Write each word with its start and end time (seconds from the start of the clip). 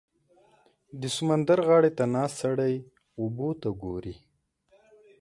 •د 1.01 1.03
سمندر 1.15 1.59
غاړې 1.67 1.91
ته 1.97 2.03
ناست 2.13 2.35
سړی 2.43 2.75
اوبو 3.21 3.49
ته 3.61 3.69
ګوري. 3.83 4.15